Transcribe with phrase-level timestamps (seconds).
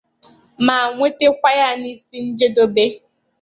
[0.65, 2.85] ma wetakwa ya n'isi njedobe.